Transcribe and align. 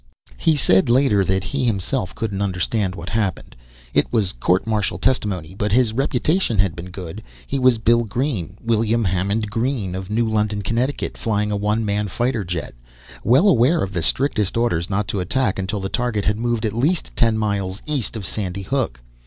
He 0.37 0.55
said 0.55 0.89
later 0.89 1.23
that 1.25 1.43
he 1.43 1.63
himself 1.65 2.15
couldn't 2.15 2.41
understand 2.41 2.95
what 2.95 3.07
happened. 3.09 3.55
It 3.93 4.11
was 4.11 4.31
court 4.31 4.65
martial 4.65 4.97
testimony, 4.97 5.53
but 5.53 5.71
his 5.71 5.93
reputation 5.93 6.57
had 6.57 6.75
been 6.75 6.89
good. 6.89 7.21
He 7.45 7.59
was 7.59 7.77
Bill 7.77 8.03
Green 8.03 8.57
William 8.65 9.03
Hammond 9.03 9.51
Green 9.51 9.93
of 9.93 10.09
New 10.09 10.27
London, 10.27 10.63
Connecticut, 10.63 11.19
flying 11.19 11.51
a 11.51 11.55
one 11.55 11.85
man 11.85 12.07
jet 12.07 12.13
fighter, 12.17 12.45
well 13.23 13.47
aware 13.47 13.83
of 13.83 13.93
the 13.93 14.01
strictest 14.01 14.57
orders 14.57 14.89
not 14.89 15.07
to 15.09 15.19
attack 15.19 15.59
until 15.59 15.79
the 15.79 15.87
target 15.87 16.25
had 16.25 16.37
moved 16.39 16.65
at 16.65 16.73
least 16.73 17.11
ten 17.15 17.37
miles 17.37 17.79
east 17.85 18.15
of 18.15 18.25
Sandy 18.25 18.63
Hook. 18.63 18.99